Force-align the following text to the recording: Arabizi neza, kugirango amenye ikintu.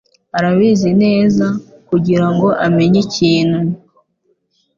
Arabizi 0.37 0.89
neza, 1.03 1.45
kugirango 1.89 2.47
amenye 2.65 2.99
ikintu. 3.05 3.59